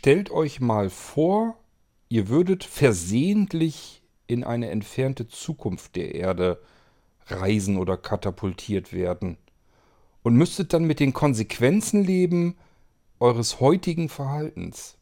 [0.00, 1.58] stellt euch mal vor,
[2.08, 6.62] ihr würdet versehentlich in eine entfernte Zukunft der Erde
[7.26, 9.36] reisen oder katapultiert werden
[10.22, 12.56] und müsstet dann mit den Konsequenzen leben
[13.18, 14.96] eures heutigen Verhaltens.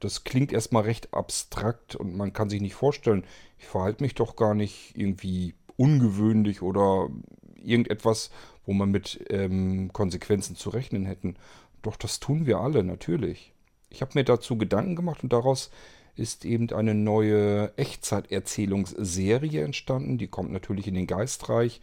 [0.00, 3.24] Das klingt erstmal recht abstrakt und man kann sich nicht vorstellen,
[3.58, 7.08] ich verhalte mich doch gar nicht irgendwie ungewöhnlich oder
[7.56, 8.32] irgendetwas,
[8.66, 11.36] wo man mit ähm, Konsequenzen zu rechnen hätten.
[11.80, 13.51] Doch das tun wir alle, natürlich.
[13.92, 15.70] Ich habe mir dazu Gedanken gemacht und daraus
[16.16, 20.16] ist eben eine neue Echtzeiterzählungsserie entstanden.
[20.16, 21.80] Die kommt natürlich in den Geistreich.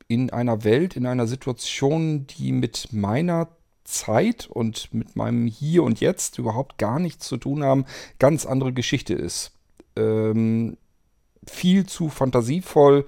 [0.08, 3.50] in einer Welt, in einer Situation, die mit meiner
[3.84, 7.86] Zeit und mit meinem Hier und Jetzt überhaupt gar nichts zu tun haben,
[8.20, 9.52] ganz andere Geschichte ist.
[9.96, 10.78] Ähm,
[11.46, 13.06] viel zu fantasievoll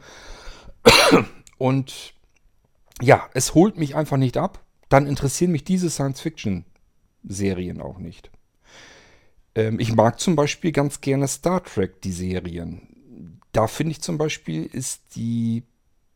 [1.58, 2.14] und
[3.02, 4.64] ja, es holt mich einfach nicht ab.
[4.88, 8.30] Dann interessieren mich diese Science-Fiction-Serien auch nicht.
[9.56, 12.89] Ähm, ich mag zum Beispiel ganz gerne Star Trek, die Serien
[13.52, 15.64] da finde ich zum Beispiel, ist die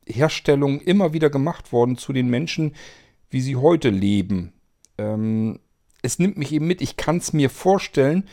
[0.06, 2.76] Herstellung immer wieder gemacht worden zu den Menschen,
[3.30, 4.54] wie sie heute leben.
[4.98, 5.60] Ähm,
[6.02, 8.28] es nimmt mich eben mit, ich kann es mir vorstellen,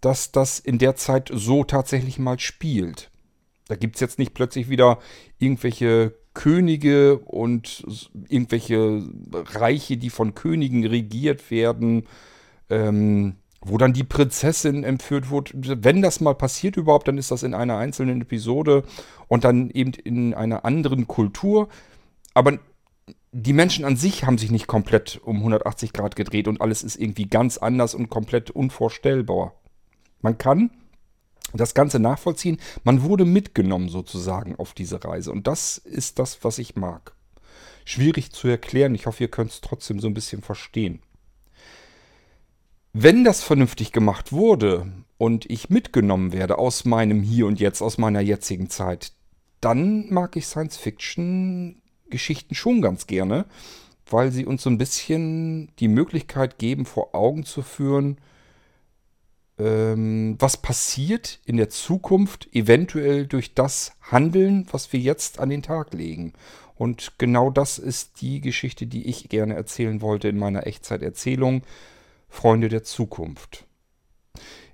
[0.00, 3.10] dass das in der Zeit so tatsächlich mal spielt.
[3.68, 4.98] Da gibt es jetzt nicht plötzlich wieder
[5.38, 7.86] irgendwelche Könige und
[8.28, 12.06] irgendwelche Reiche, die von Königen regiert werden.
[12.68, 15.52] Ähm, wo dann die Prinzessin entführt wurde.
[15.82, 18.84] Wenn das mal passiert überhaupt, dann ist das in einer einzelnen Episode
[19.28, 21.68] und dann eben in einer anderen Kultur.
[22.34, 22.58] Aber
[23.32, 26.96] die Menschen an sich haben sich nicht komplett um 180 Grad gedreht und alles ist
[26.96, 29.54] irgendwie ganz anders und komplett unvorstellbar.
[30.20, 30.70] Man kann
[31.52, 32.58] das Ganze nachvollziehen.
[32.84, 37.14] Man wurde mitgenommen sozusagen auf diese Reise und das ist das, was ich mag.
[37.84, 38.94] Schwierig zu erklären.
[38.94, 41.00] Ich hoffe, ihr könnt es trotzdem so ein bisschen verstehen.
[42.96, 44.86] Wenn das vernünftig gemacht wurde
[45.18, 49.10] und ich mitgenommen werde aus meinem Hier und Jetzt, aus meiner jetzigen Zeit,
[49.60, 53.46] dann mag ich Science-Fiction-Geschichten schon ganz gerne,
[54.08, 58.18] weil sie uns so ein bisschen die Möglichkeit geben, vor Augen zu führen,
[59.58, 65.62] ähm, was passiert in der Zukunft eventuell durch das Handeln, was wir jetzt an den
[65.62, 66.32] Tag legen.
[66.76, 71.64] Und genau das ist die Geschichte, die ich gerne erzählen wollte in meiner Echtzeiterzählung.
[72.34, 73.64] Freunde der Zukunft.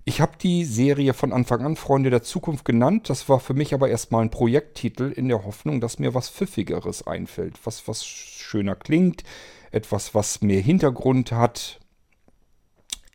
[0.05, 3.11] Ich habe die Serie von Anfang an Freunde der Zukunft genannt.
[3.11, 7.07] Das war für mich aber erstmal ein Projekttitel in der Hoffnung, dass mir was Pfiffigeres
[7.07, 7.55] einfällt.
[7.65, 9.23] Was, was schöner klingt.
[9.71, 11.79] Etwas, was mehr Hintergrund hat.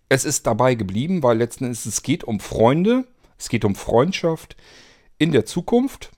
[0.10, 3.08] Es ist dabei geblieben, weil letzten Endes es geht um Freunde.
[3.38, 4.56] Es geht um Freundschaft
[5.18, 6.12] in der Zukunft.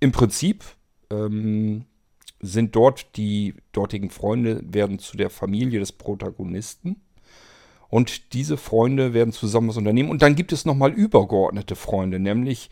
[0.00, 0.64] Im Prinzip
[1.10, 1.86] ähm,
[2.40, 7.00] sind dort die dortigen Freunde, werden zu der Familie des Protagonisten.
[7.94, 10.10] Und diese Freunde werden zusammen was unternehmen.
[10.10, 12.68] Und dann gibt es nochmal übergeordnete Freunde, nämlich,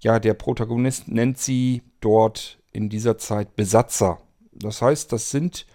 [0.00, 4.18] ja, der Protagonist nennt sie dort in dieser Zeit Besatzer.
[4.50, 5.66] Das heißt, das sind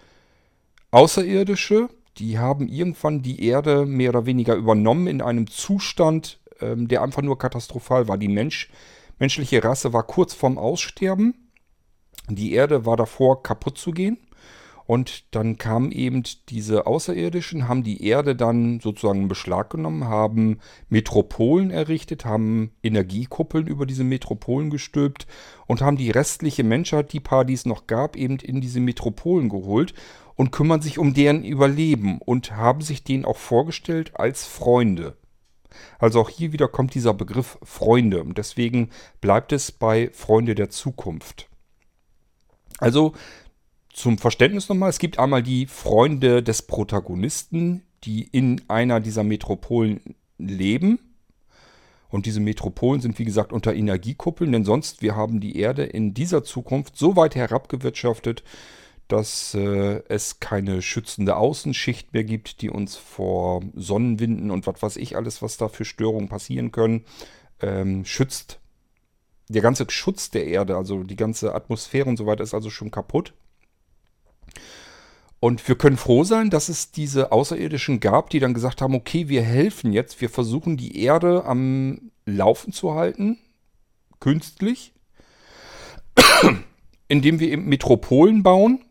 [0.90, 7.00] Außerirdische, die haben irgendwann die Erde mehr oder weniger übernommen in einem Zustand, ähm, der
[7.00, 8.18] einfach nur katastrophal war.
[8.18, 8.70] Die Mensch,
[9.18, 11.48] menschliche Rasse war kurz vorm Aussterben.
[12.28, 14.18] Die Erde war davor kaputt zu gehen.
[14.92, 19.28] Und dann kamen eben diese Außerirdischen, haben die Erde dann sozusagen in
[20.06, 20.58] haben
[20.90, 25.26] Metropolen errichtet, haben Energiekuppeln über diese Metropolen gestülpt
[25.66, 29.48] und haben die restliche Menschheit, die paar, die es noch gab, eben in diese Metropolen
[29.48, 29.94] geholt
[30.34, 35.16] und kümmern sich um deren Überleben und haben sich denen auch vorgestellt als Freunde.
[36.00, 38.90] Also auch hier wieder kommt dieser Begriff Freunde und deswegen
[39.22, 41.48] bleibt es bei Freunde der Zukunft.
[42.76, 43.12] Also
[43.92, 50.16] zum Verständnis nochmal, es gibt einmal die Freunde des Protagonisten, die in einer dieser Metropolen
[50.38, 50.98] leben.
[52.08, 56.12] Und diese Metropolen sind, wie gesagt, unter Energiekuppeln, denn sonst, wir haben die Erde in
[56.12, 58.42] dieser Zukunft so weit herabgewirtschaftet,
[59.08, 64.96] dass äh, es keine schützende Außenschicht mehr gibt, die uns vor Sonnenwinden und was weiß
[64.96, 67.04] ich alles, was da für Störungen passieren können,
[67.60, 68.58] ähm, schützt.
[69.48, 72.90] Der ganze Schutz der Erde, also die ganze Atmosphäre und so weiter, ist also schon
[72.90, 73.34] kaputt.
[75.40, 79.28] Und wir können froh sein, dass es diese Außerirdischen gab, die dann gesagt haben, okay,
[79.28, 83.38] wir helfen jetzt, wir versuchen die Erde am Laufen zu halten,
[84.20, 84.92] künstlich,
[87.08, 88.84] indem wir eben Metropolen bauen,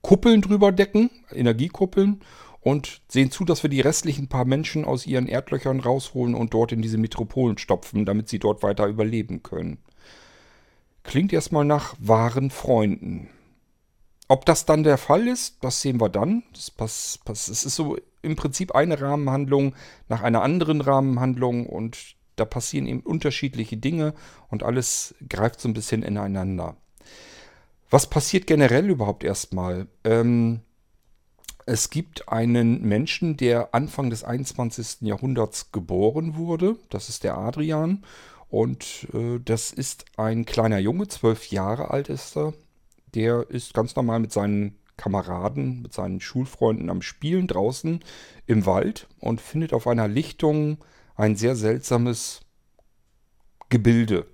[0.00, 2.20] Kuppeln drüber decken, Energiekuppeln
[2.60, 6.72] und sehen zu, dass wir die restlichen paar Menschen aus ihren Erdlöchern rausholen und dort
[6.72, 9.78] in diese Metropolen stopfen, damit sie dort weiter überleben können.
[11.02, 13.28] Klingt erstmal nach wahren Freunden.
[14.30, 16.44] Ob das dann der Fall ist, das sehen wir dann.
[16.54, 19.74] Es ist so im Prinzip eine Rahmenhandlung
[20.08, 24.14] nach einer anderen Rahmenhandlung und da passieren eben unterschiedliche Dinge
[24.48, 26.76] und alles greift so ein bisschen ineinander.
[27.90, 29.88] Was passiert generell überhaupt erstmal?
[30.04, 30.60] Ähm,
[31.66, 34.98] es gibt einen Menschen, der Anfang des 21.
[35.00, 36.76] Jahrhunderts geboren wurde.
[36.90, 38.04] Das ist der Adrian.
[38.48, 42.52] Und äh, das ist ein kleiner Junge, zwölf Jahre alt ist er
[43.14, 48.00] der ist ganz normal mit seinen Kameraden, mit seinen Schulfreunden am Spielen draußen
[48.46, 50.78] im Wald und findet auf einer Lichtung
[51.16, 52.40] ein sehr seltsames
[53.70, 54.26] Gebilde.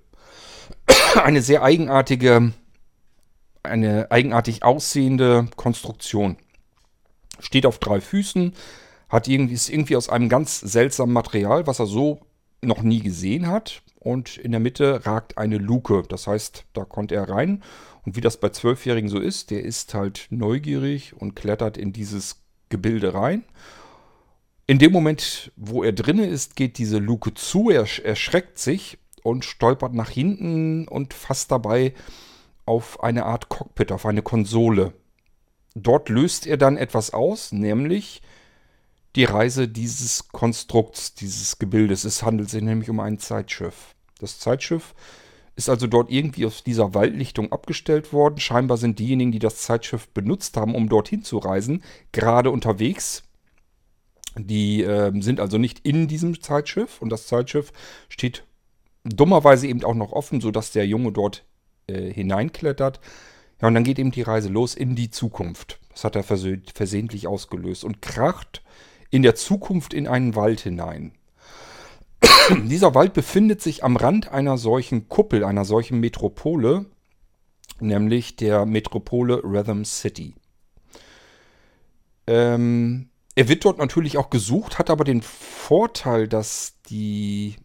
[1.23, 2.53] Eine sehr eigenartige,
[3.63, 6.37] eine eigenartig aussehende Konstruktion.
[7.39, 8.53] Steht auf drei Füßen,
[9.09, 12.19] hat irgendwie, ist irgendwie aus einem ganz seltsamen Material, was er so
[12.61, 13.83] noch nie gesehen hat.
[14.07, 16.03] Und in der Mitte ragt eine Luke.
[16.07, 17.61] Das heißt, da konnte er rein
[18.05, 22.41] und wie das bei Zwölfjährigen so ist, der ist halt neugierig und klettert in dieses
[22.69, 23.43] Gebilde rein.
[24.65, 29.43] In dem Moment, wo er drinne ist, geht diese Luke zu, er erschreckt sich und
[29.43, 31.93] stolpert nach hinten und fasst dabei
[32.65, 34.93] auf eine Art Cockpit, auf eine Konsole.
[35.75, 38.21] Dort löst er dann etwas aus, nämlich
[39.17, 42.05] die Reise dieses Konstrukts, dieses Gebildes.
[42.05, 43.96] Es handelt sich nämlich um ein Zeitschiff.
[44.19, 44.93] Das Zeitschiff
[45.55, 48.39] ist also dort irgendwie aus dieser Waldlichtung abgestellt worden.
[48.39, 53.23] Scheinbar sind diejenigen, die das Zeitschiff benutzt haben, um dorthin zu reisen, gerade unterwegs.
[54.37, 57.73] Die äh, sind also nicht in diesem Zeitschiff und das Zeitschiff
[58.07, 58.43] steht
[59.03, 61.43] dummerweise eben auch noch offen, sodass der Junge dort
[61.87, 62.99] äh, hineinklettert.
[63.61, 65.79] Ja, und dann geht eben die Reise los in die Zukunft.
[65.89, 68.61] Das hat er versehentlich ausgelöst und kracht
[69.09, 71.16] in der Zukunft in einen Wald hinein.
[72.65, 76.85] Dieser Wald befindet sich am Rand einer solchen Kuppel, einer solchen Metropole,
[77.79, 80.33] nämlich der Metropole Rhythm City.
[82.25, 87.55] Ähm, er wird dort natürlich auch gesucht, hat aber den Vorteil, dass die,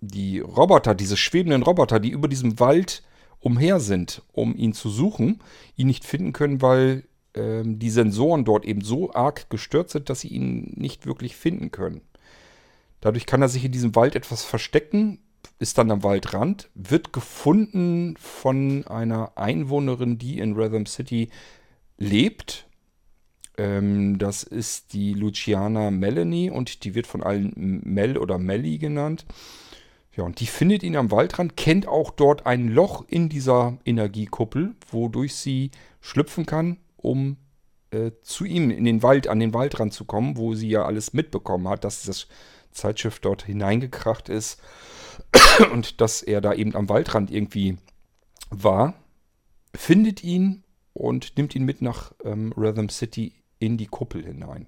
[0.00, 3.02] die Roboter, diese schwebenden Roboter, die über diesem Wald
[3.38, 5.40] umher sind, um ihn zu suchen,
[5.76, 7.04] ihn nicht finden können, weil
[7.34, 11.70] ähm, die Sensoren dort eben so arg gestört sind, dass sie ihn nicht wirklich finden
[11.70, 12.00] können.
[13.00, 15.18] Dadurch kann er sich in diesem Wald etwas verstecken,
[15.58, 21.30] ist dann am Waldrand, wird gefunden von einer Einwohnerin, die in Rhythm City
[21.98, 22.66] lebt.
[23.56, 27.52] Ähm, das ist die Luciana Melanie und die wird von allen
[27.84, 29.24] Mel oder Melly genannt.
[30.14, 34.74] Ja, und die findet ihn am Waldrand, kennt auch dort ein Loch in dieser Energiekuppel,
[34.90, 37.36] wodurch sie schlüpfen kann, um
[37.90, 41.12] äh, zu ihm in den Wald, an den Waldrand zu kommen, wo sie ja alles
[41.12, 42.28] mitbekommen hat, dass das
[42.76, 44.60] Zeitschiff dort hineingekracht ist
[45.72, 47.78] und dass er da eben am Waldrand irgendwie
[48.50, 48.94] war,
[49.74, 54.66] findet ihn und nimmt ihn mit nach ähm, Rhythm City in die Kuppel hinein.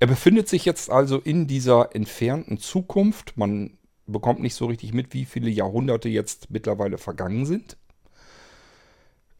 [0.00, 3.36] Er befindet sich jetzt also in dieser entfernten Zukunft.
[3.36, 7.76] Man bekommt nicht so richtig mit, wie viele Jahrhunderte jetzt mittlerweile vergangen sind.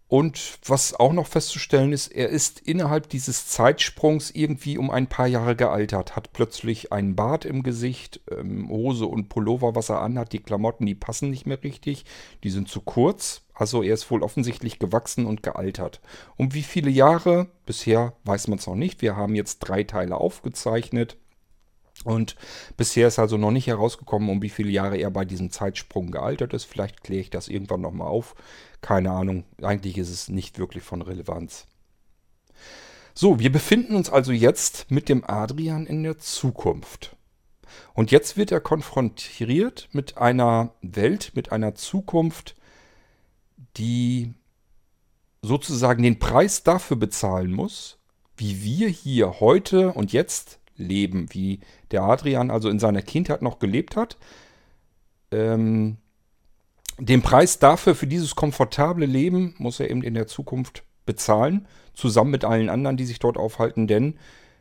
[0.07, 5.27] Und was auch noch festzustellen ist, er ist innerhalb dieses Zeitsprungs irgendwie um ein paar
[5.27, 10.33] Jahre gealtert, hat plötzlich einen Bart im Gesicht, ähm, Hose und Pullover, was er anhat,
[10.33, 12.05] die Klamotten, die passen nicht mehr richtig,
[12.43, 13.43] die sind zu kurz.
[13.55, 16.01] Also er ist wohl offensichtlich gewachsen und gealtert.
[16.37, 17.49] Um wie viele Jahre?
[17.67, 19.01] Bisher weiß man es noch nicht.
[19.01, 21.17] Wir haben jetzt drei Teile aufgezeichnet.
[22.05, 22.37] Und
[22.77, 26.53] bisher ist also noch nicht herausgekommen, um wie viele Jahre er bei diesem Zeitsprung gealtert
[26.53, 26.65] ist.
[26.65, 28.35] Vielleicht kläre ich das irgendwann nochmal auf.
[28.83, 29.45] Keine Ahnung.
[29.63, 31.67] Eigentlich ist es nicht wirklich von Relevanz.
[33.15, 37.17] So, wir befinden uns also jetzt mit dem Adrian in der Zukunft.
[37.95, 42.55] Und jetzt wird er konfrontiert mit einer Welt, mit einer Zukunft,
[43.77, 44.35] die
[45.43, 47.99] sozusagen den Preis dafür bezahlen muss,
[48.37, 53.59] wie wir hier heute und jetzt leben, wie der Adrian also in seiner Kindheit noch
[53.59, 54.17] gelebt hat.
[55.31, 55.99] Ähm,
[56.99, 62.31] den Preis dafür, für dieses komfortable Leben, muss er eben in der Zukunft bezahlen, zusammen
[62.31, 64.19] mit allen anderen, die sich dort aufhalten, denn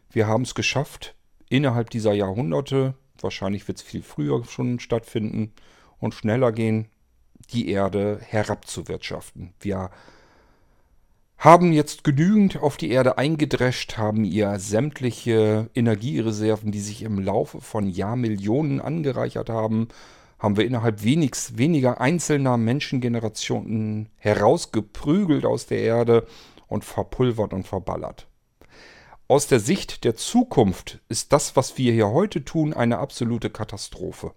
[0.09, 1.15] wir haben es geschafft,
[1.49, 5.53] innerhalb dieser Jahrhunderte, wahrscheinlich wird es viel früher schon stattfinden
[5.99, 6.87] und schneller gehen,
[7.51, 9.53] die Erde herabzuwirtschaften.
[9.59, 9.93] Wir haben
[11.73, 17.85] jetzt genügend auf die Erde eingedrescht, haben ihr sämtliche Energiereserven, die sich im Laufe von
[17.85, 19.89] Jahrmillionen angereichert haben,
[20.39, 26.25] haben wir innerhalb wenig, weniger einzelner Menschengenerationen herausgeprügelt aus der Erde
[26.67, 28.25] und verpulvert und verballert.
[29.27, 34.31] Aus der Sicht der Zukunft ist das, was wir hier heute tun, eine absolute Katastrophe.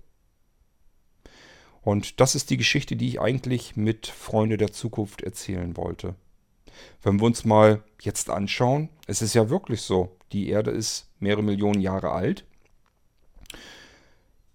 [1.82, 6.16] Und das ist die Geschichte, die ich eigentlich mit Freunde der Zukunft erzählen wollte.
[7.02, 11.42] Wenn wir uns mal jetzt anschauen, es ist ja wirklich so, die Erde ist mehrere
[11.42, 12.44] Millionen Jahre alt.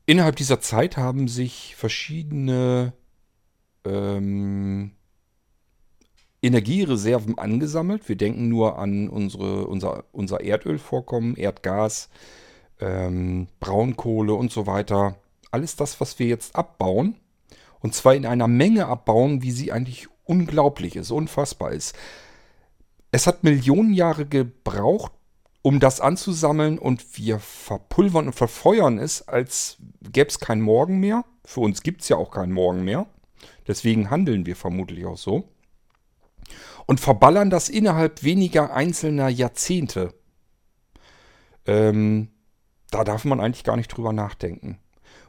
[0.05, 2.93] Innerhalb dieser Zeit haben sich verschiedene
[3.85, 4.91] ähm,
[6.41, 8.09] Energiereserven angesammelt.
[8.09, 12.09] Wir denken nur an unsere, unser, unser Erdölvorkommen, Erdgas,
[12.79, 15.15] ähm, Braunkohle und so weiter.
[15.51, 17.15] Alles das, was wir jetzt abbauen.
[17.79, 21.95] Und zwar in einer Menge abbauen, wie sie eigentlich unglaublich ist, unfassbar ist.
[23.11, 25.11] Es hat Millionen Jahre gebraucht,
[25.61, 31.23] um das anzusammeln und wir verpulvern und verfeuern es, als gäbe es keinen Morgen mehr.
[31.45, 33.07] Für uns gibt es ja auch keinen Morgen mehr.
[33.67, 35.49] Deswegen handeln wir vermutlich auch so.
[36.87, 40.13] Und verballern das innerhalb weniger einzelner Jahrzehnte.
[41.65, 42.29] Ähm,
[42.89, 44.79] da darf man eigentlich gar nicht drüber nachdenken.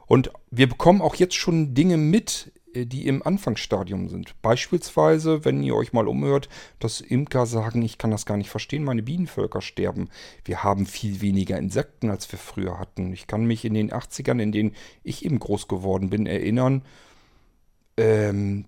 [0.07, 4.41] Und wir bekommen auch jetzt schon Dinge mit die im Anfangsstadium sind.
[4.43, 6.49] Beispielsweise, wenn ihr euch mal umhört,
[6.79, 10.09] dass Imker sagen, ich kann das gar nicht verstehen, meine Bienenvölker sterben.
[10.45, 13.13] Wir haben viel weniger Insekten, als wir früher hatten.
[13.13, 16.83] Ich kann mich in den 80ern, in denen ich eben groß geworden bin, erinnern,
[17.97, 18.67] ähm,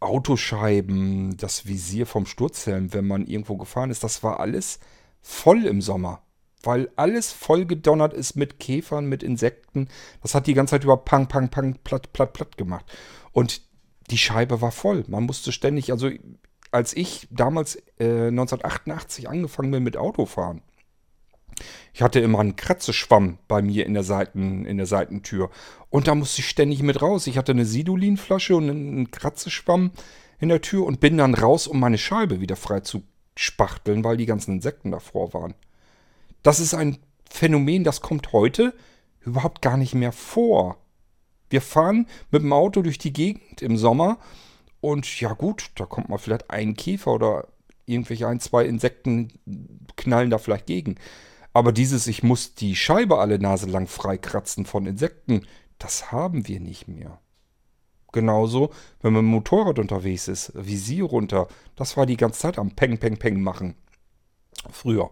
[0.00, 4.78] Autoscheiben, das Visier vom Sturzhelm, wenn man irgendwo gefahren ist, das war alles
[5.22, 6.23] voll im Sommer
[6.66, 9.88] weil alles voll gedonnert ist mit Käfern, mit Insekten.
[10.22, 12.84] Das hat die ganze Zeit über Pang, Pang, Pang, platt, platt, platt gemacht.
[13.32, 13.62] Und
[14.10, 15.04] die Scheibe war voll.
[15.08, 16.10] Man musste ständig, also
[16.70, 20.62] als ich damals äh, 1988 angefangen bin mit Autofahren,
[21.92, 25.50] ich hatte immer einen Kratzeschwamm bei mir in der, Seiten, in der Seitentür.
[25.90, 27.28] Und da musste ich ständig mit raus.
[27.28, 29.92] Ich hatte eine Sidulinflasche und einen Kratzeschwamm
[30.40, 33.04] in der Tür und bin dann raus, um meine Scheibe wieder frei zu
[33.36, 35.54] spachteln, weil die ganzen Insekten davor waren.
[36.44, 36.98] Das ist ein
[37.28, 38.74] Phänomen, das kommt heute
[39.20, 40.76] überhaupt gar nicht mehr vor.
[41.48, 44.18] Wir fahren mit dem Auto durch die Gegend im Sommer
[44.80, 47.48] und ja gut, da kommt mal vielleicht ein Käfer oder
[47.86, 49.32] irgendwelche ein, zwei Insekten
[49.96, 50.96] knallen da vielleicht gegen.
[51.54, 55.46] Aber dieses, ich muss die Scheibe alle Nase lang freikratzen von Insekten,
[55.78, 57.20] das haben wir nicht mehr.
[58.12, 58.70] Genauso,
[59.00, 62.72] wenn man mit dem Motorrad unterwegs ist, Visier runter, das war die ganze Zeit am
[62.72, 63.76] Peng, Peng, Peng machen.
[64.70, 65.10] Früher.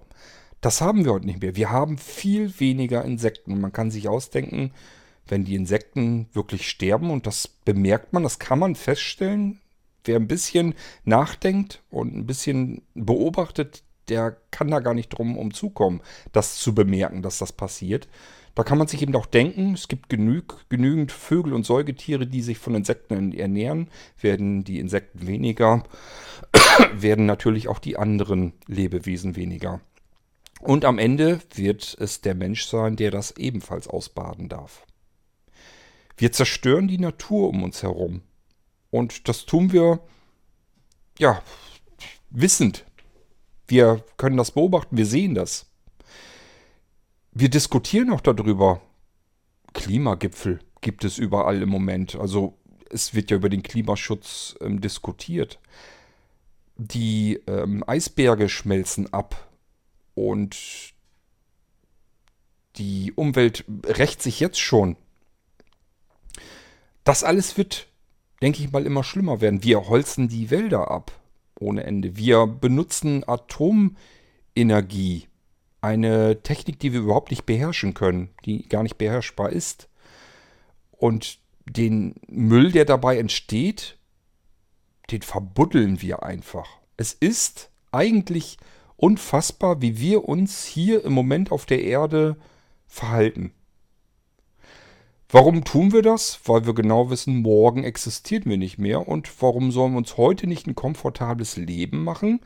[0.62, 1.56] Das haben wir heute nicht mehr.
[1.56, 3.60] Wir haben viel weniger Insekten.
[3.60, 4.70] Man kann sich ausdenken,
[5.26, 9.60] wenn die Insekten wirklich sterben, und das bemerkt man, das kann man feststellen.
[10.04, 16.00] Wer ein bisschen nachdenkt und ein bisschen beobachtet, der kann da gar nicht drum umzukommen,
[16.30, 18.08] das zu bemerken, dass das passiert.
[18.54, 22.42] Da kann man sich eben auch denken, es gibt genüg, genügend Vögel und Säugetiere, die
[22.42, 23.88] sich von Insekten ernähren.
[24.20, 25.82] Werden die Insekten weniger,
[26.94, 29.80] werden natürlich auch die anderen Lebewesen weniger.
[30.62, 34.86] Und am Ende wird es der Mensch sein, der das ebenfalls ausbaden darf.
[36.16, 38.22] Wir zerstören die Natur um uns herum.
[38.90, 40.00] Und das tun wir,
[41.18, 41.42] ja,
[42.30, 42.84] wissend.
[43.66, 45.66] Wir können das beobachten, wir sehen das.
[47.32, 48.80] Wir diskutieren auch darüber.
[49.72, 52.14] Klimagipfel gibt es überall im Moment.
[52.14, 52.56] Also
[52.88, 55.58] es wird ja über den Klimaschutz ähm, diskutiert.
[56.76, 59.51] die ähm, Eisberge schmelzen ab
[60.14, 60.92] und
[62.76, 64.96] die Umwelt rächt sich jetzt schon.
[67.04, 67.88] Das alles wird,
[68.40, 69.62] denke ich mal, immer schlimmer werden.
[69.62, 71.12] Wir holzen die Wälder ab
[71.58, 72.16] ohne Ende.
[72.16, 75.28] Wir benutzen Atomenergie,
[75.80, 79.88] eine Technik, die wir überhaupt nicht beherrschen können, die gar nicht beherrschbar ist.
[80.90, 83.98] Und den Müll, der dabei entsteht,
[85.10, 86.68] den verbuddeln wir einfach.
[86.96, 88.58] Es ist eigentlich
[89.02, 92.36] unfassbar, wie wir uns hier im Moment auf der Erde
[92.86, 93.52] verhalten.
[95.28, 96.38] Warum tun wir das?
[96.44, 99.08] Weil wir genau wissen, morgen existieren wir nicht mehr.
[99.08, 102.40] Und warum sollen wir uns heute nicht ein komfortables Leben machen,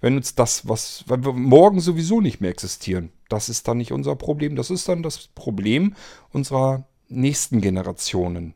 [0.00, 3.10] wenn uns das, was, wenn wir morgen sowieso nicht mehr existieren?
[3.30, 4.54] Das ist dann nicht unser Problem.
[4.54, 5.94] Das ist dann das Problem
[6.30, 8.52] unserer nächsten Generationen.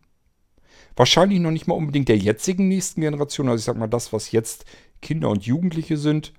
[0.94, 3.49] Wahrscheinlich noch nicht mal unbedingt der jetzigen nächsten Generation.
[3.49, 4.66] Also ich sag mal, das, was jetzt
[5.00, 6.35] Kinder und Jugendliche sind,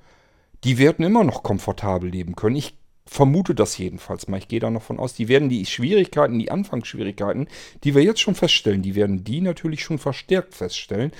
[0.64, 2.56] die werden immer noch komfortabel leben können.
[2.56, 4.38] Ich vermute das jedenfalls mal.
[4.38, 5.14] Ich gehe da noch von aus.
[5.14, 7.48] Die werden die Schwierigkeiten, die Anfangsschwierigkeiten,
[7.84, 11.12] die wir jetzt schon feststellen, die werden die natürlich schon verstärkt feststellen.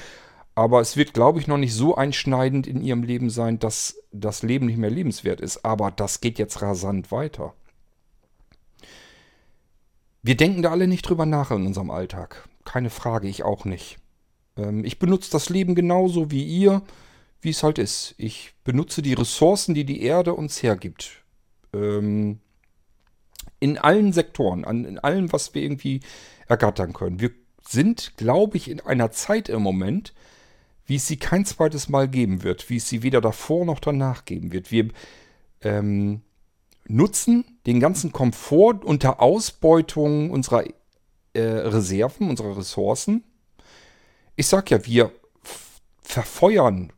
[0.54, 4.44] Aber es wird, glaube ich, noch nicht so einschneidend in ihrem Leben sein, dass das
[4.44, 5.64] Leben nicht mehr lebenswert ist.
[5.66, 7.54] Aber das geht jetzt rasant weiter.
[10.24, 12.48] Wir denken da alle nicht drüber nach in unserem Alltag.
[12.64, 13.98] Keine Frage, ich auch nicht.
[14.56, 16.84] Ähm, ich benutze das Leben genauso wie ihr,
[17.42, 18.16] wie es halt ist.
[18.18, 21.24] Ich benutze die Ressourcen, die die Erde uns hergibt
[21.74, 22.40] ähm,
[23.60, 26.02] in allen Sektoren, an, in allem, was wir irgendwie
[26.48, 27.20] ergattern können.
[27.20, 27.32] Wir
[27.68, 30.14] sind, glaube ich, in einer Zeit im Moment,
[30.86, 34.26] wie es sie kein zweites Mal geben wird, wie es sie weder davor noch danach
[34.26, 34.72] geben wird.
[34.72, 34.90] Wir
[35.62, 36.22] ähm,
[36.88, 40.66] nutzen den ganzen Komfort unter Ausbeutung unserer
[41.34, 43.24] äh, Reserven, unserer Ressourcen.
[44.36, 45.12] Ich sage ja, wir
[46.02, 46.92] verfeuern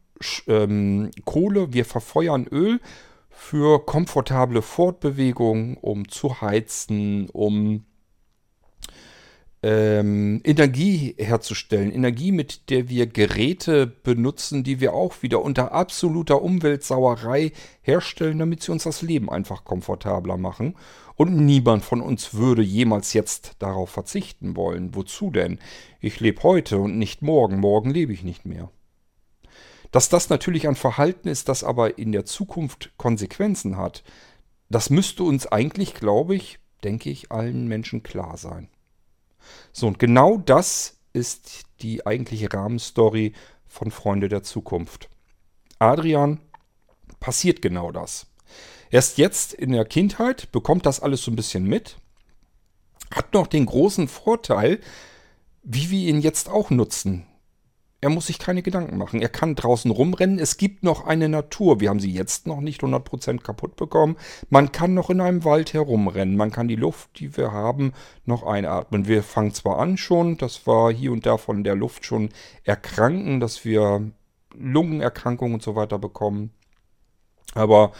[0.47, 2.79] ähm, Kohle, wir verfeuern Öl
[3.29, 7.85] für komfortable Fortbewegung, um zu heizen, um
[9.63, 11.91] ähm, Energie herzustellen.
[11.91, 18.61] Energie, mit der wir Geräte benutzen, die wir auch wieder unter absoluter Umweltsauerei herstellen, damit
[18.61, 20.75] sie uns das Leben einfach komfortabler machen.
[21.15, 24.95] Und niemand von uns würde jemals jetzt darauf verzichten wollen.
[24.95, 25.59] Wozu denn?
[26.01, 27.59] Ich lebe heute und nicht morgen.
[27.59, 28.69] Morgen lebe ich nicht mehr.
[29.93, 34.03] Dass das natürlich ein Verhalten ist, das aber in der Zukunft Konsequenzen hat,
[34.71, 38.69] das müsste uns eigentlich, glaube ich, denke ich, allen Menschen klar sein.
[39.71, 43.33] So, und genau das ist die eigentliche Rahmenstory
[43.67, 45.11] von Freunde der Zukunft.
[45.77, 46.39] Adrian
[47.19, 48.25] passiert genau das.
[48.89, 51.97] Erst jetzt in der Kindheit bekommt das alles so ein bisschen mit,
[53.13, 54.79] hat noch den großen Vorteil,
[55.61, 57.27] wie wir ihn jetzt auch nutzen.
[58.03, 59.21] Er muss sich keine Gedanken machen.
[59.21, 60.37] Er kann draußen rumrennen.
[60.37, 61.79] Es gibt noch eine Natur.
[61.79, 64.17] Wir haben sie jetzt noch nicht 100% kaputt bekommen.
[64.49, 66.35] Man kann noch in einem Wald herumrennen.
[66.35, 67.93] Man kann die Luft, die wir haben,
[68.25, 69.07] noch einatmen.
[69.07, 72.27] Wir fangen zwar an schon, dass wir hier und da von der Luft schon
[72.65, 74.11] erkranken, dass wir
[74.53, 76.51] Lungenerkrankungen und so weiter bekommen.
[77.53, 77.93] Aber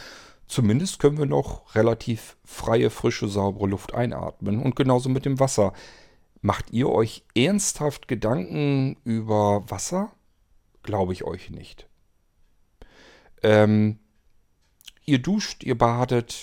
[0.47, 4.61] zumindest können wir noch relativ freie, frische, saubere Luft einatmen.
[4.61, 5.71] Und genauso mit dem Wasser.
[6.43, 10.11] Macht ihr euch ernsthaft Gedanken über Wasser?
[10.83, 11.87] Glaube ich euch nicht.
[13.41, 13.97] Ähm,
[15.05, 16.35] ihr duscht, ihr badet,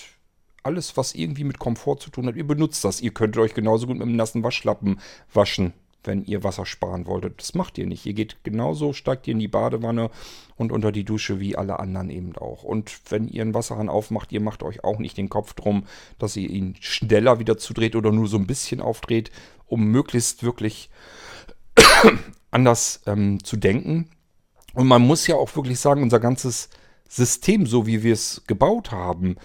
[0.63, 2.99] alles, was irgendwie mit Komfort zu tun hat, ihr benutzt das.
[2.99, 4.99] Ihr könntet euch genauso gut mit einem nassen Waschlappen
[5.31, 5.71] waschen
[6.03, 7.39] wenn ihr Wasser sparen wolltet.
[7.39, 8.05] Das macht ihr nicht.
[8.05, 10.09] Ihr geht genauso, steigt ihr in die Badewanne
[10.55, 12.63] und unter die Dusche wie alle anderen eben auch.
[12.63, 15.85] Und wenn ihr einen Wasserhahn aufmacht, ihr macht euch auch nicht den Kopf drum,
[16.19, 19.31] dass ihr ihn schneller wieder zudreht oder nur so ein bisschen aufdreht,
[19.67, 20.89] um möglichst wirklich
[22.51, 24.09] anders ähm, zu denken.
[24.73, 26.69] Und man muss ja auch wirklich sagen, unser ganzes
[27.07, 29.35] System, so wie wir es gebaut haben,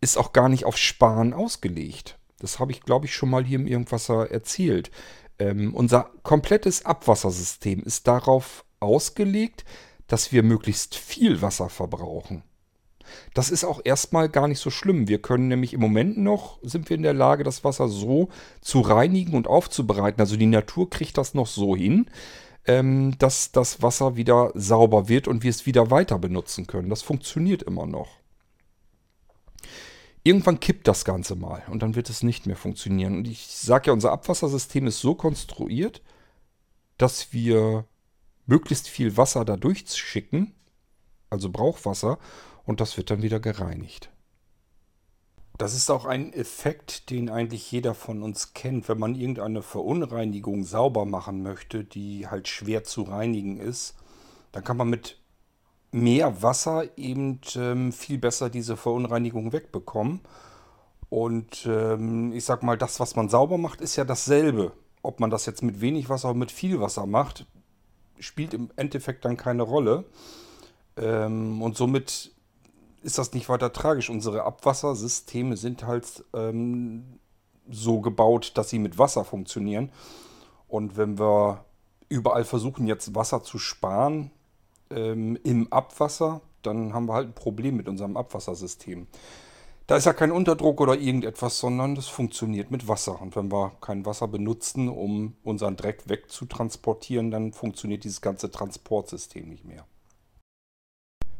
[0.00, 2.18] ist auch gar nicht auf Sparen ausgelegt.
[2.40, 4.90] Das habe ich, glaube ich, schon mal hier im Irgendwasser erzählt.
[5.38, 9.64] Ähm, unser komplettes Abwassersystem ist darauf ausgelegt,
[10.06, 12.42] dass wir möglichst viel Wasser verbrauchen.
[13.34, 15.08] Das ist auch erstmal gar nicht so schlimm.
[15.08, 18.28] Wir können nämlich im Moment noch, sind wir in der Lage, das Wasser so
[18.60, 20.20] zu reinigen und aufzubereiten.
[20.20, 22.06] Also die Natur kriegt das noch so hin,
[22.66, 26.90] ähm, dass das Wasser wieder sauber wird und wir es wieder weiter benutzen können.
[26.90, 28.21] Das funktioniert immer noch.
[30.24, 33.16] Irgendwann kippt das Ganze mal und dann wird es nicht mehr funktionieren.
[33.16, 36.02] Und ich sage ja, unser Abwassersystem ist so konstruiert,
[36.96, 37.86] dass wir
[38.46, 40.54] möglichst viel Wasser da durchschicken,
[41.30, 42.18] also Brauchwasser,
[42.64, 44.10] und das wird dann wieder gereinigt.
[45.58, 50.64] Das ist auch ein Effekt, den eigentlich jeder von uns kennt, wenn man irgendeine Verunreinigung
[50.64, 53.94] sauber machen möchte, die halt schwer zu reinigen ist.
[54.52, 55.21] Dann kann man mit
[55.92, 60.20] mehr Wasser eben ähm, viel besser diese Verunreinigung wegbekommen.
[61.10, 64.72] Und ähm, ich sag mal, das, was man sauber macht, ist ja dasselbe.
[65.02, 67.46] Ob man das jetzt mit wenig Wasser oder mit viel Wasser macht,
[68.18, 70.04] spielt im Endeffekt dann keine Rolle.
[70.96, 72.32] Ähm, und somit
[73.02, 74.08] ist das nicht weiter tragisch.
[74.08, 77.18] Unsere Abwassersysteme sind halt ähm,
[77.70, 79.92] so gebaut, dass sie mit Wasser funktionieren.
[80.68, 81.66] Und wenn wir
[82.08, 84.30] überall versuchen, jetzt Wasser zu sparen
[84.94, 89.06] ähm, im Abwasser, dann haben wir halt ein Problem mit unserem Abwassersystem.
[89.86, 93.20] Da ist ja kein Unterdruck oder irgendetwas, sondern das funktioniert mit Wasser.
[93.20, 99.48] Und wenn wir kein Wasser benutzen, um unseren Dreck wegzutransportieren, dann funktioniert dieses ganze Transportsystem
[99.48, 99.84] nicht mehr.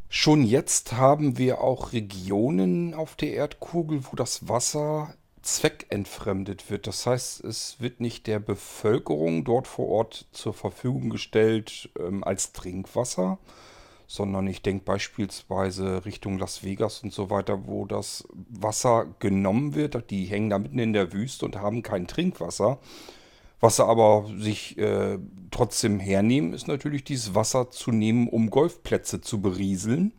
[0.08, 6.86] Schon jetzt haben wir auch Regionen auf der Erdkugel, wo das Wasser zweckentfremdet wird.
[6.86, 12.52] Das heißt, es wird nicht der Bevölkerung dort vor Ort zur Verfügung gestellt ähm, als
[12.52, 13.38] Trinkwasser,
[14.06, 20.10] sondern ich denke beispielsweise Richtung Las Vegas und so weiter, wo das Wasser genommen wird.
[20.10, 22.78] Die hängen da mitten in der Wüste und haben kein Trinkwasser.
[23.60, 25.18] Was sie aber sich äh,
[25.52, 30.12] trotzdem hernehmen, ist natürlich dieses Wasser zu nehmen, um Golfplätze zu berieseln,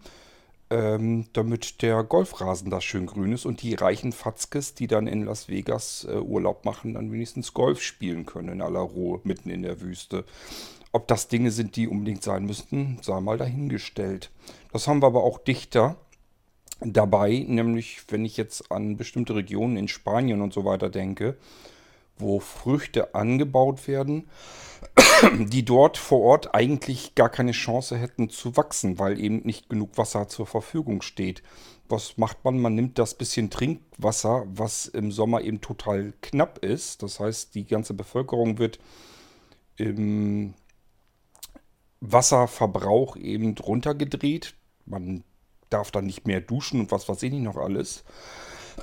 [0.74, 5.24] ähm, damit der Golfrasen da schön grün ist und die reichen Fatzkes, die dann in
[5.24, 9.62] Las Vegas äh, Urlaub machen, dann wenigstens Golf spielen können in aller Ruhe, mitten in
[9.62, 10.26] der Wüste.
[10.92, 14.32] Ob das Dinge sind, die unbedingt sein müssten, sei mal dahingestellt.
[14.72, 15.96] Das haben wir aber auch dichter
[16.82, 21.38] dabei, nämlich wenn ich jetzt an bestimmte Regionen in Spanien und so weiter denke,
[22.18, 24.30] wo Früchte angebaut werden,
[25.48, 29.98] die dort vor Ort eigentlich gar keine Chance hätten zu wachsen, weil eben nicht genug
[29.98, 31.44] Wasser zur Verfügung steht.
[31.90, 32.60] Was macht man?
[32.60, 37.04] Man nimmt das bisschen Trinkwasser, was im Sommer eben total knapp ist.
[37.04, 38.80] Das heißt, die ganze Bevölkerung wird
[39.76, 40.54] im
[42.00, 44.56] Wasserverbrauch eben runtergedreht.
[44.86, 45.24] Man
[45.70, 48.04] darf dann nicht mehr duschen und was weiß ich nicht noch alles.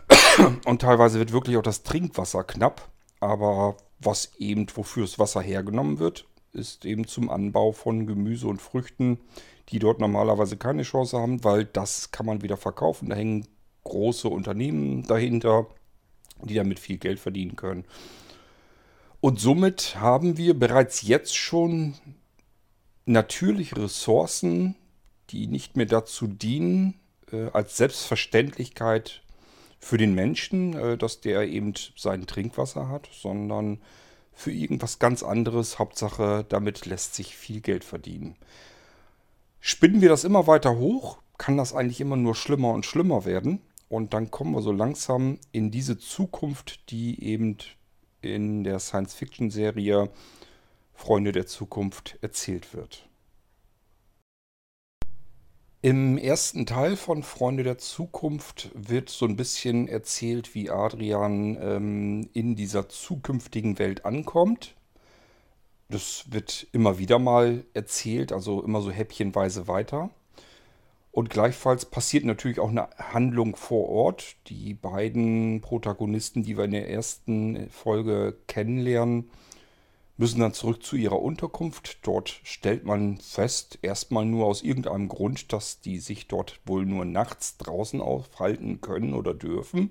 [0.66, 2.88] Und teilweise wird wirklich auch das Trinkwasser knapp.
[3.20, 8.60] Aber was eben, wofür das Wasser hergenommen wird, ist eben zum Anbau von Gemüse und
[8.60, 9.20] Früchten,
[9.68, 13.10] die dort normalerweise keine Chance haben, weil das kann man wieder verkaufen.
[13.10, 13.46] Da hängen
[13.84, 15.66] große Unternehmen dahinter,
[16.42, 17.84] die damit viel Geld verdienen können.
[19.20, 21.94] Und somit haben wir bereits jetzt schon
[23.04, 24.76] natürliche Ressourcen,
[25.28, 26.94] die nicht mehr dazu dienen,
[27.30, 29.22] äh, als Selbstverständlichkeit
[29.80, 33.80] für den Menschen, äh, dass der eben sein Trinkwasser hat, sondern
[34.32, 35.78] für irgendwas ganz anderes.
[35.78, 38.36] Hauptsache, damit lässt sich viel Geld verdienen.
[39.60, 43.60] Spinnen wir das immer weiter hoch, kann das eigentlich immer nur schlimmer und schlimmer werden.
[43.88, 47.56] Und dann kommen wir so langsam in diese Zukunft, die eben
[48.22, 50.10] in der Science-Fiction-Serie
[50.94, 53.09] Freunde der Zukunft erzählt wird.
[55.82, 62.28] Im ersten Teil von Freunde der Zukunft wird so ein bisschen erzählt, wie Adrian ähm,
[62.34, 64.74] in dieser zukünftigen Welt ankommt.
[65.88, 70.10] Das wird immer wieder mal erzählt, also immer so häppchenweise weiter.
[71.12, 74.36] Und gleichfalls passiert natürlich auch eine Handlung vor Ort.
[74.48, 79.30] Die beiden Protagonisten, die wir in der ersten Folge kennenlernen,
[80.20, 82.06] müssen dann zurück zu ihrer Unterkunft.
[82.06, 87.06] Dort stellt man fest, erstmal nur aus irgendeinem Grund, dass die sich dort wohl nur
[87.06, 89.90] nachts draußen aufhalten können oder dürfen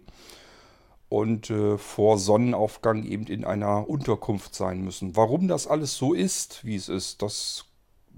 [1.10, 5.15] und äh, vor Sonnenaufgang eben in einer Unterkunft sein müssen.
[5.15, 7.65] Warum das alles so ist, wie es ist, das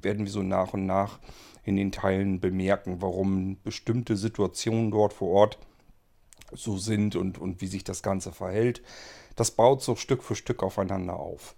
[0.02, 1.18] werden wir so nach und nach
[1.64, 5.58] in den Teilen bemerken, warum bestimmte Situationen dort vor Ort
[6.52, 8.82] so sind und, und wie sich das Ganze verhält.
[9.38, 11.56] Das baut so Stück für Stück aufeinander auf.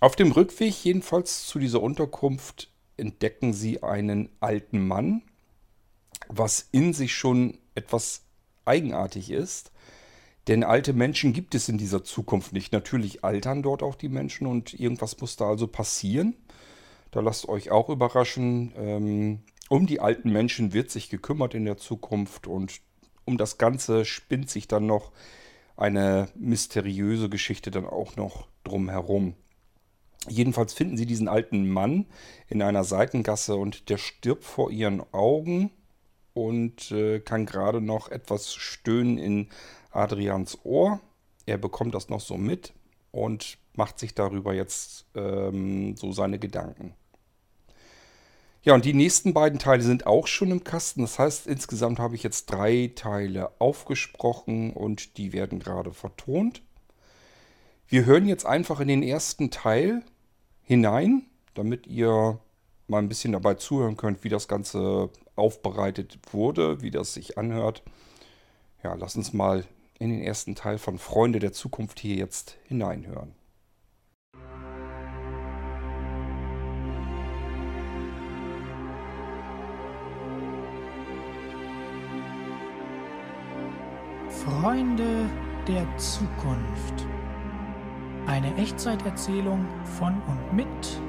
[0.00, 5.22] Auf dem Rückweg jedenfalls zu dieser Unterkunft entdecken sie einen alten Mann,
[6.28, 8.22] was in sich schon etwas
[8.64, 9.72] eigenartig ist.
[10.46, 12.72] Denn alte Menschen gibt es in dieser Zukunft nicht.
[12.72, 16.36] Natürlich altern dort auch die Menschen und irgendwas muss da also passieren.
[17.10, 18.72] Da lasst euch auch überraschen.
[18.76, 19.38] Ähm,
[19.70, 22.80] um die alten Menschen wird sich gekümmert in der Zukunft und
[23.24, 25.12] um das Ganze spinnt sich dann noch
[25.76, 29.34] eine mysteriöse Geschichte dann auch noch drumherum.
[30.28, 32.06] Jedenfalls finden sie diesen alten Mann
[32.48, 35.70] in einer Seitengasse und der stirbt vor ihren Augen
[36.32, 39.48] und äh, kann gerade noch etwas stöhnen in
[39.90, 41.00] Adrians Ohr.
[41.46, 42.72] Er bekommt das noch so mit
[43.10, 46.94] und macht sich darüber jetzt ähm, so seine Gedanken.
[48.64, 51.02] Ja, und die nächsten beiden Teile sind auch schon im Kasten.
[51.02, 56.62] Das heißt, insgesamt habe ich jetzt drei Teile aufgesprochen und die werden gerade vertont.
[57.88, 60.02] Wir hören jetzt einfach in den ersten Teil
[60.62, 62.38] hinein, damit ihr
[62.88, 67.82] mal ein bisschen dabei zuhören könnt, wie das Ganze aufbereitet wurde, wie das sich anhört.
[68.82, 69.64] Ja, lass uns mal
[69.98, 73.34] in den ersten Teil von Freunde der Zukunft hier jetzt hineinhören.
[84.44, 85.30] Freunde
[85.66, 87.06] der Zukunft.
[88.26, 91.00] Eine Echtzeiterzählung von und mit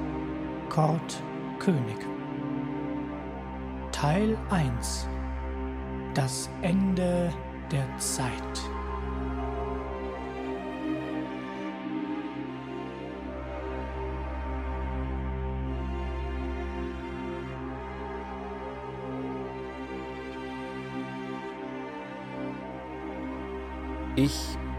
[0.70, 1.22] Kurt
[1.58, 1.98] König.
[3.92, 5.06] Teil 1
[6.14, 7.30] Das Ende
[7.70, 8.75] der Zeit.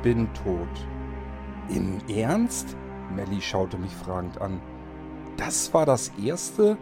[0.01, 0.67] Bin tot.
[1.69, 2.75] Im Ernst?
[3.15, 4.61] Melly schaute mich fragend an.
[5.37, 6.77] Das war das Erste,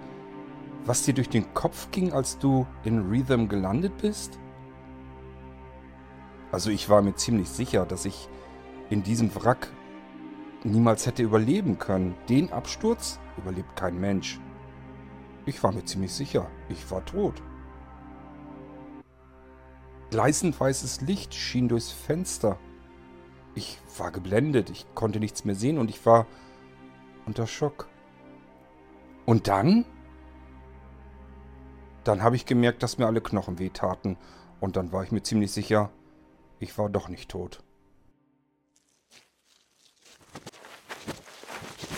[0.85, 4.39] was dir durch den Kopf ging, als du in Rhythm gelandet bist?
[6.51, 8.29] Also ich war mir ziemlich sicher, dass ich
[8.89, 9.67] in diesem Wrack
[10.63, 12.15] niemals hätte überleben können.
[12.29, 14.39] Den Absturz überlebt kein Mensch.
[15.45, 17.41] Ich war mir ziemlich sicher, ich war tot.
[20.11, 22.57] Gleißend weißes Licht schien durchs Fenster.
[23.55, 26.27] Ich war geblendet, ich konnte nichts mehr sehen und ich war
[27.25, 27.87] unter Schock.
[29.25, 29.85] Und dann?
[32.03, 34.17] Dann habe ich gemerkt, dass mir alle Knochen wehtaten.
[34.59, 35.89] Und dann war ich mir ziemlich sicher,
[36.59, 37.63] ich war doch nicht tot.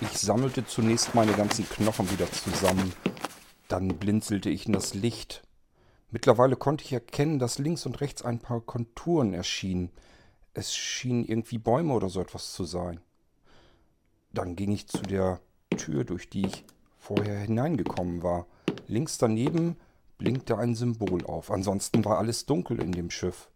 [0.00, 2.92] Ich sammelte zunächst meine ganzen Knochen wieder zusammen.
[3.68, 5.42] Dann blinzelte ich in das Licht.
[6.10, 9.90] Mittlerweile konnte ich erkennen, dass links und rechts ein paar Konturen erschienen.
[10.54, 13.00] Es schienen irgendwie Bäume oder so etwas zu sein.
[14.32, 15.40] Dann ging ich zu der
[15.76, 16.64] Tür, durch die ich
[16.98, 18.46] vorher hineingekommen war.
[18.86, 19.76] Links daneben
[20.18, 21.50] blinkte ein Symbol auf.
[21.50, 23.48] Ansonsten war alles dunkel in dem Schiff.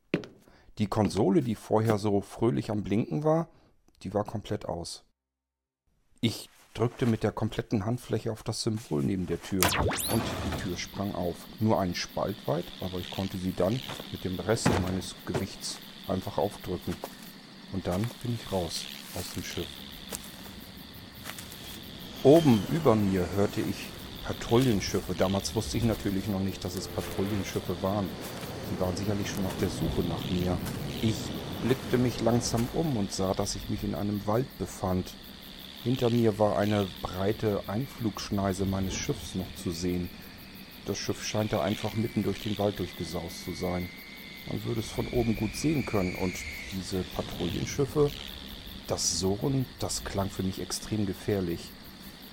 [0.78, 3.48] Die Konsole, die vorher so fröhlich am Blinken war,
[4.02, 5.04] die war komplett aus.
[6.20, 10.76] Ich drückte mit der kompletten Handfläche auf das Symbol neben der Tür und die Tür
[10.78, 11.36] sprang auf.
[11.60, 16.38] Nur einen Spalt weit, aber ich konnte sie dann mit dem Rest meines Gewichts einfach
[16.38, 16.94] aufdrücken.
[17.72, 18.84] Und dann bin ich raus
[19.14, 19.66] aus dem Schiff.
[22.22, 23.86] Oben über mir hörte ich
[24.24, 25.14] Patrouillenschiffe.
[25.14, 28.08] Damals wusste ich natürlich noch nicht, dass es Patrouillenschiffe waren.
[28.70, 30.56] Sie waren sicherlich schon auf der Suche nach mir.
[31.02, 31.16] Ich
[31.64, 35.14] blickte mich langsam um und sah, dass ich mich in einem Wald befand.
[35.82, 40.08] Hinter mir war eine breite Einflugschneise meines Schiffs noch zu sehen.
[40.86, 43.88] Das Schiff scheint da einfach mitten durch den Wald durchgesaust zu sein.
[44.46, 46.34] Man würde es von oben gut sehen können und
[46.72, 48.10] diese Patrouillenschiffe,
[48.86, 51.70] das Surren, das klang für mich extrem gefährlich.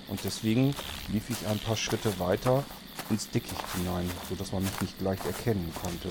[0.08, 0.74] Und deswegen
[1.08, 2.64] lief ich ein paar Schritte weiter
[3.10, 6.08] ins Dickicht hinein, sodass man mich nicht gleich erkennen konnte.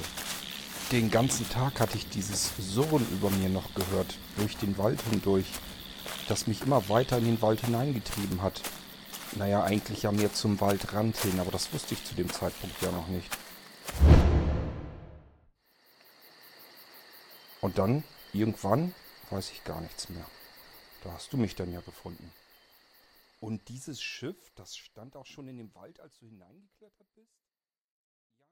[0.91, 5.45] Den ganzen Tag hatte ich dieses Surren über mir noch gehört, durch den Wald hindurch
[6.29, 8.61] das mich immer weiter in den Wald hineingetrieben hat.
[9.35, 12.91] Naja, eigentlich ja mehr zum Waldrand hin, aber das wusste ich zu dem Zeitpunkt ja
[12.91, 13.29] noch nicht.
[17.61, 18.93] Und dann, irgendwann,
[19.29, 20.25] weiß ich gar nichts mehr.
[21.03, 22.31] Da hast du mich dann ja gefunden.
[23.39, 27.33] Und dieses Schiff, das stand auch schon in dem Wald, als du hineingeklettert bist?
[28.37, 28.45] Ja.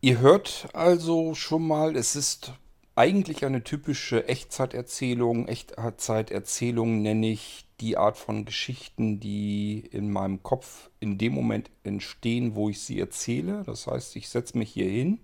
[0.00, 2.52] Ihr hört also schon mal, es ist
[2.94, 5.48] eigentlich eine typische Echtzeiterzählung.
[5.48, 12.54] Echtzeiterzählung nenne ich die Art von Geschichten, die in meinem Kopf in dem Moment entstehen,
[12.54, 13.62] wo ich sie erzähle.
[13.64, 15.20] Das heißt, ich setze mich hier hin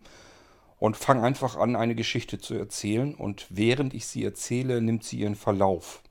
[0.79, 3.15] und fange einfach an, eine Geschichte zu erzählen.
[3.15, 6.03] Und während ich sie erzähle, nimmt sie ihren Verlauf.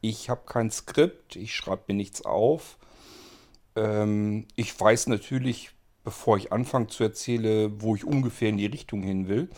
[0.00, 2.78] Ich habe kein Skript, ich schreibe mir nichts auf.
[3.76, 5.70] Ähm, ich weiß natürlich,
[6.04, 9.50] bevor ich anfange zu erzählen, wo ich ungefähr in die Richtung hin will.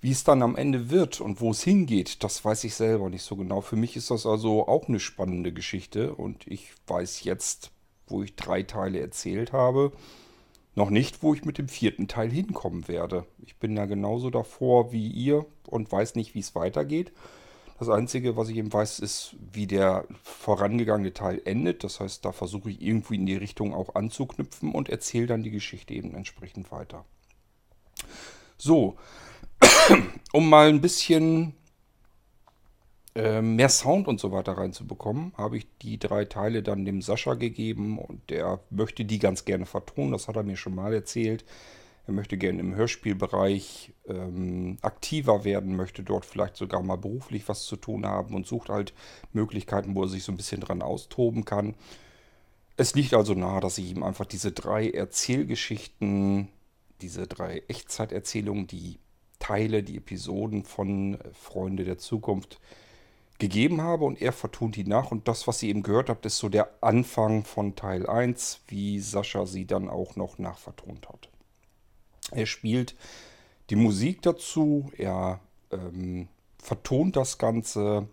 [0.00, 3.22] Wie es dann am Ende wird und wo es hingeht, das weiß ich selber nicht
[3.22, 3.62] so genau.
[3.62, 7.70] Für mich ist das also auch eine spannende Geschichte und ich weiß jetzt,
[8.06, 9.92] wo ich drei Teile erzählt habe,
[10.76, 13.26] noch nicht, wo ich mit dem vierten Teil hinkommen werde.
[13.38, 17.12] Ich bin da genauso davor wie ihr und weiß nicht, wie es weitergeht.
[17.78, 21.82] Das Einzige, was ich eben weiß, ist, wie der vorangegangene Teil endet.
[21.82, 25.50] Das heißt, da versuche ich irgendwie in die Richtung auch anzuknüpfen und erzähle dann die
[25.50, 27.04] Geschichte eben entsprechend weiter.
[28.58, 28.96] So,
[30.32, 31.54] um mal ein bisschen
[33.16, 37.98] mehr Sound und so weiter reinzubekommen, habe ich die drei Teile dann dem Sascha gegeben
[37.98, 40.12] und der möchte die ganz gerne vertonen.
[40.12, 41.44] Das hat er mir schon mal erzählt.
[42.06, 47.64] Er möchte gerne im Hörspielbereich ähm, aktiver werden, möchte dort vielleicht sogar mal beruflich was
[47.64, 48.94] zu tun haben und sucht halt
[49.32, 51.74] Möglichkeiten, wo er sich so ein bisschen dran austoben kann.
[52.76, 56.48] Es liegt also nahe, dass ich ihm einfach diese drei Erzählgeschichten,
[57.00, 58.98] diese drei Echtzeiterzählungen, die
[59.40, 62.60] Teile, die Episoden von Freunde der Zukunft
[63.38, 65.10] gegeben habe und er vertont die nach.
[65.10, 69.00] Und das, was ihr eben gehört habt, ist so der Anfang von Teil 1, wie
[69.00, 71.28] Sascha sie dann auch noch nachvertont hat.
[72.30, 72.94] Er spielt
[73.70, 78.08] die Musik dazu, er ähm, vertont das Ganze.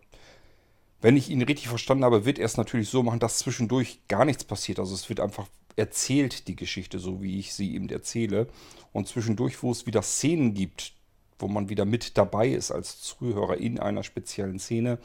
[1.01, 4.25] Wenn ich ihn richtig verstanden habe, wird er es natürlich so machen, dass zwischendurch gar
[4.25, 4.79] nichts passiert.
[4.79, 8.47] Also es wird einfach erzählt, die Geschichte, so wie ich sie eben erzähle.
[8.91, 10.93] Und zwischendurch, wo es wieder Szenen gibt,
[11.39, 14.99] wo man wieder mit dabei ist als Zuhörer in einer speziellen Szene,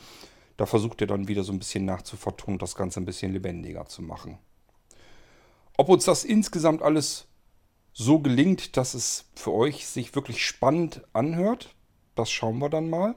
[0.56, 4.02] da versucht er dann wieder so ein bisschen nachzuvertonen, das Ganze ein bisschen lebendiger zu
[4.02, 4.38] machen.
[5.76, 7.26] Ob uns das insgesamt alles
[7.92, 11.74] so gelingt, dass es für euch sich wirklich spannend anhört,
[12.16, 13.14] das schauen wir dann mal.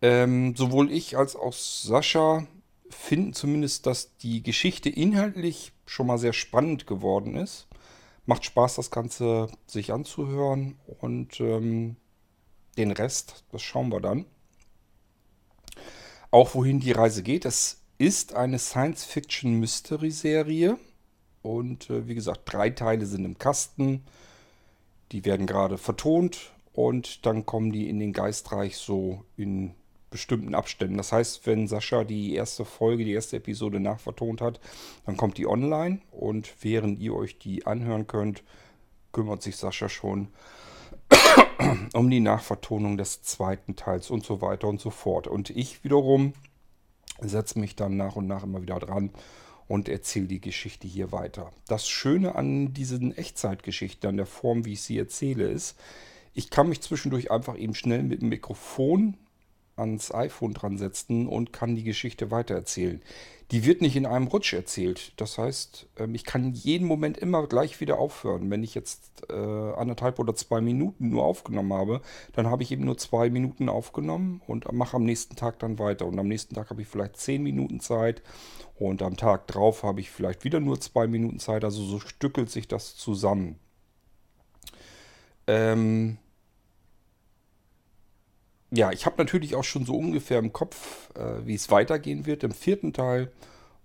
[0.00, 2.46] Ähm, sowohl ich als auch Sascha
[2.90, 7.67] finden zumindest, dass die Geschichte inhaltlich schon mal sehr spannend geworden ist.
[8.28, 11.96] Macht Spaß, das Ganze sich anzuhören und ähm,
[12.76, 14.26] den Rest, das schauen wir dann.
[16.30, 17.46] Auch wohin die Reise geht.
[17.46, 20.76] Es ist eine Science-Fiction-Mystery-Serie.
[21.40, 24.04] Und äh, wie gesagt, drei Teile sind im Kasten.
[25.10, 29.74] Die werden gerade vertont und dann kommen die in den Geistreich so in
[30.10, 30.96] bestimmten Abständen.
[30.96, 34.60] Das heißt, wenn Sascha die erste Folge, die erste Episode nachvertont hat,
[35.06, 38.42] dann kommt die online und während ihr euch die anhören könnt,
[39.12, 40.28] kümmert sich Sascha schon
[41.94, 45.26] um die Nachvertonung des zweiten Teils und so weiter und so fort.
[45.26, 46.32] Und ich wiederum
[47.20, 49.10] setze mich dann nach und nach immer wieder dran
[49.66, 51.50] und erzähle die Geschichte hier weiter.
[51.66, 55.78] Das Schöne an diesen Echtzeitgeschichten, an der Form, wie ich sie erzähle, ist,
[56.32, 59.16] ich kann mich zwischendurch einfach eben schnell mit dem Mikrofon
[59.78, 63.02] ans iPhone dran setzen und kann die Geschichte weitererzählen.
[63.50, 65.12] Die wird nicht in einem Rutsch erzählt.
[65.16, 68.50] Das heißt, ähm, ich kann jeden Moment immer gleich wieder aufhören.
[68.50, 72.02] Wenn ich jetzt äh, anderthalb oder zwei Minuten nur aufgenommen habe,
[72.34, 76.04] dann habe ich eben nur zwei Minuten aufgenommen und mache am nächsten Tag dann weiter.
[76.04, 78.22] Und am nächsten Tag habe ich vielleicht zehn Minuten Zeit
[78.78, 81.64] und am Tag drauf habe ich vielleicht wieder nur zwei Minuten Zeit.
[81.64, 83.58] Also so stückelt sich das zusammen.
[85.46, 86.18] Ähm,
[88.70, 92.44] ja, ich habe natürlich auch schon so ungefähr im Kopf, äh, wie es weitergehen wird
[92.44, 93.32] im vierten Teil.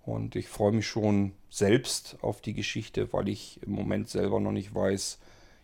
[0.04, 4.52] Und ich freue mich schon selbst auf die Geschichte, weil ich im Moment selber noch
[4.52, 5.18] nicht weiß,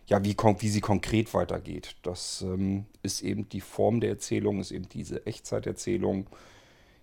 [0.07, 1.95] ja, wie, wie sie konkret weitergeht.
[2.01, 6.27] Das ähm, ist eben die Form der Erzählung, ist eben diese Echtzeiterzählung.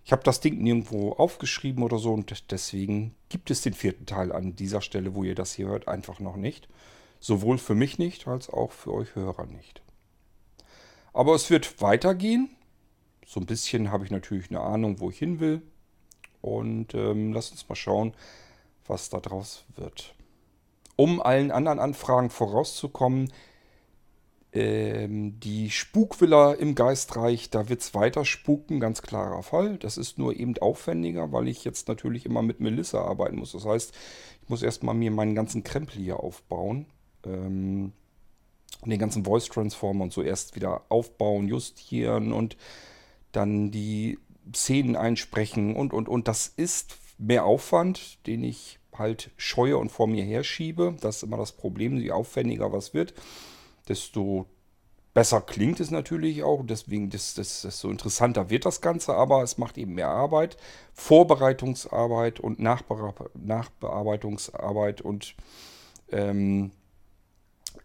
[0.03, 4.31] Ich habe das Ding nirgendwo aufgeschrieben oder so und deswegen gibt es den vierten Teil
[4.31, 6.67] an dieser Stelle, wo ihr das hier hört, einfach noch nicht.
[7.19, 9.81] Sowohl für mich nicht als auch für euch Hörer nicht.
[11.13, 12.49] Aber es wird weitergehen.
[13.25, 15.61] So ein bisschen habe ich natürlich eine Ahnung, wo ich hin will.
[16.41, 18.13] Und ähm, lasst uns mal schauen,
[18.87, 20.15] was da draus wird.
[20.95, 23.31] Um allen anderen Anfragen vorauszukommen,
[24.51, 29.77] ähm, die Spukvilla im Geistreich, da wird es weiter spuken, ganz klarer Fall.
[29.77, 33.51] Das ist nur eben aufwendiger, weil ich jetzt natürlich immer mit Melissa arbeiten muss.
[33.51, 33.93] Das heißt,
[34.41, 36.87] ich muss erstmal mir meinen ganzen Krempel hier aufbauen.
[37.25, 37.93] Ähm,
[38.81, 42.57] und den ganzen Voice Transformer und so erst wieder aufbauen, justieren und
[43.31, 44.19] dann die
[44.55, 46.27] Szenen einsprechen und und und.
[46.27, 50.95] Das ist mehr Aufwand, den ich halt scheue und vor mir herschiebe.
[51.01, 51.97] Das ist immer das Problem.
[51.97, 53.13] Je aufwendiger was wird,
[53.87, 54.45] desto
[55.13, 56.63] besser klingt es natürlich auch.
[56.65, 60.57] Deswegen, desto, interessanter wird das Ganze, aber es macht eben mehr Arbeit.
[60.93, 65.35] Vorbereitungsarbeit und Nachbearbeitungsarbeit und
[66.11, 66.71] ähm,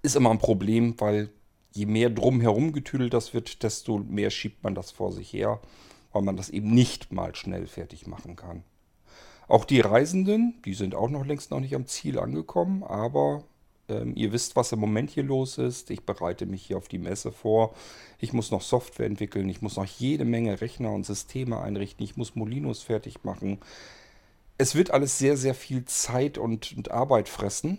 [0.02, 1.30] ist immer ein Problem, weil
[1.72, 5.60] je mehr drumherum getüdelt das wird, desto mehr schiebt man das vor sich her,
[6.12, 8.62] weil man das eben nicht mal schnell fertig machen kann.
[9.48, 13.44] Auch die Reisenden, die sind auch noch längst noch nicht am Ziel angekommen, aber
[13.88, 15.90] ähm, ihr wisst, was im Moment hier los ist.
[15.90, 17.74] Ich bereite mich hier auf die Messe vor.
[18.18, 22.16] Ich muss noch Software entwickeln, ich muss noch jede Menge Rechner und Systeme einrichten, ich
[22.16, 23.58] muss Molinos fertig machen.
[24.56, 27.78] Es wird alles sehr, sehr viel Zeit und, und Arbeit fressen.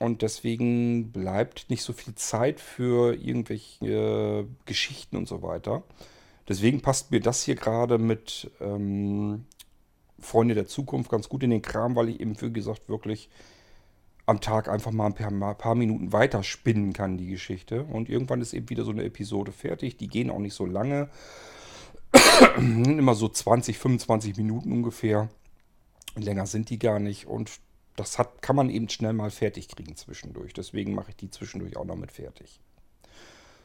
[0.00, 5.82] Und deswegen bleibt nicht so viel Zeit für irgendwelche äh, Geschichten und so weiter.
[6.48, 9.44] Deswegen passt mir das hier gerade mit ähm,
[10.18, 13.28] Freunde der Zukunft ganz gut in den Kram, weil ich eben, wie gesagt, wirklich
[14.24, 17.84] am Tag einfach mal ein paar, mal ein paar Minuten weiter spinnen kann, die Geschichte.
[17.84, 19.98] Und irgendwann ist eben wieder so eine Episode fertig.
[19.98, 21.10] Die gehen auch nicht so lange.
[22.56, 25.28] Immer so 20, 25 Minuten ungefähr.
[26.16, 27.26] Länger sind die gar nicht.
[27.26, 27.50] Und
[27.96, 30.52] das hat, kann man eben schnell mal fertig kriegen zwischendurch.
[30.52, 32.60] Deswegen mache ich die zwischendurch auch noch mit fertig.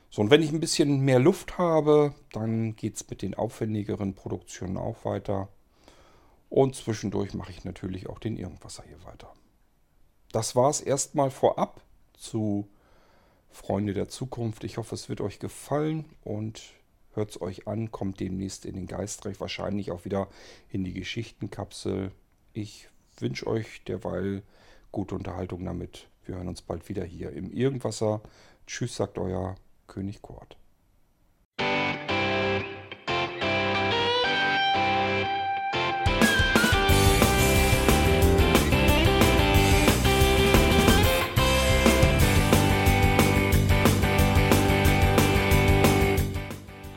[0.10, 4.14] So, und wenn ich ein bisschen mehr Luft habe, dann geht es mit den aufwendigeren
[4.14, 5.50] Produktionen auch weiter.
[6.50, 9.34] Und zwischendurch mache ich natürlich auch den Irgendwasser hier weiter.
[10.32, 11.82] Das war es erstmal vorab
[12.14, 12.70] zu
[13.50, 14.64] Freunde der Zukunft.
[14.64, 16.62] Ich hoffe, es wird euch gefallen und
[17.14, 17.92] hört es euch an.
[17.92, 20.30] Kommt demnächst in den Geistreich, wahrscheinlich auch wieder
[20.70, 22.12] in die Geschichtenkapsel.
[22.54, 22.90] Ich
[23.22, 24.44] wünsche euch derweil
[24.92, 26.08] gute Unterhaltung damit.
[26.26, 28.22] Wir hören uns bald wieder hier im Irgendwasser.
[28.68, 29.56] Tschüss, sagt euer
[29.88, 30.58] König Kurt.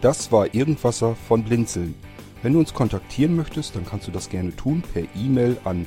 [0.01, 1.95] Das war Irgendwasser von Blinzeln.
[2.41, 5.87] Wenn du uns kontaktieren möchtest, dann kannst du das gerne tun per E-Mail an